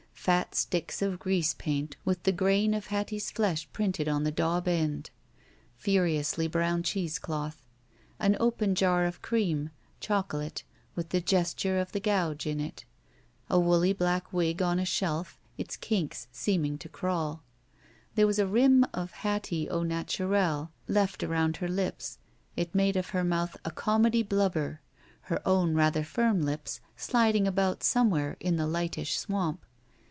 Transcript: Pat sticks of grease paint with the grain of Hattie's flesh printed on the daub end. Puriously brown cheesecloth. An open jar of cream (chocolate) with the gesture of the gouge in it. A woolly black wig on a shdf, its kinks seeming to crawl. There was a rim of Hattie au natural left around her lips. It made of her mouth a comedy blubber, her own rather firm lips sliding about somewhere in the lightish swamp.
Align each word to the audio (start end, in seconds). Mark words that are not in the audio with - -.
Pat 0.23 0.53
sticks 0.53 1.01
of 1.01 1.17
grease 1.17 1.55
paint 1.55 1.97
with 2.05 2.21
the 2.21 2.31
grain 2.31 2.75
of 2.75 2.87
Hattie's 2.87 3.31
flesh 3.31 3.67
printed 3.73 4.07
on 4.07 4.23
the 4.23 4.31
daub 4.31 4.67
end. 4.67 5.09
Puriously 5.81 6.47
brown 6.47 6.83
cheesecloth. 6.83 7.59
An 8.19 8.37
open 8.39 8.75
jar 8.75 9.05
of 9.05 9.23
cream 9.23 9.71
(chocolate) 9.99 10.63
with 10.93 11.09
the 11.09 11.21
gesture 11.21 11.79
of 11.79 11.91
the 11.91 11.99
gouge 11.99 12.45
in 12.45 12.59
it. 12.59 12.85
A 13.49 13.59
woolly 13.59 13.93
black 13.93 14.31
wig 14.31 14.61
on 14.61 14.77
a 14.77 14.83
shdf, 14.83 15.37
its 15.57 15.75
kinks 15.75 16.27
seeming 16.31 16.77
to 16.77 16.87
crawl. 16.87 17.41
There 18.13 18.27
was 18.27 18.37
a 18.37 18.45
rim 18.45 18.85
of 18.93 19.09
Hattie 19.09 19.71
au 19.71 19.81
natural 19.81 20.69
left 20.87 21.23
around 21.23 21.57
her 21.57 21.67
lips. 21.67 22.19
It 22.55 22.75
made 22.75 22.95
of 22.95 23.09
her 23.09 23.23
mouth 23.23 23.57
a 23.65 23.71
comedy 23.71 24.21
blubber, 24.21 24.81
her 25.21 25.41
own 25.47 25.73
rather 25.73 26.03
firm 26.03 26.43
lips 26.43 26.79
sliding 26.95 27.47
about 27.47 27.83
somewhere 27.83 28.37
in 28.39 28.57
the 28.57 28.67
lightish 28.67 29.17
swamp. 29.17 29.65